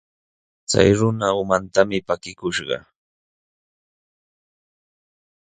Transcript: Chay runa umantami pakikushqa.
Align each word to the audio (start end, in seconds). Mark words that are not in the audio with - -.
Chay 0.69 0.89
runa 0.99 1.27
umantami 1.41 1.97
pakikushqa. 2.07 2.79